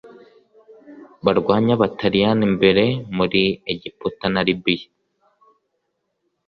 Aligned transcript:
barwanye 1.25 1.71
abataliyani 1.77 2.45
mbere 2.55 2.83
muri 3.15 3.41
egiputa 3.73 4.25
na 4.33 4.41
libiya 4.47 4.87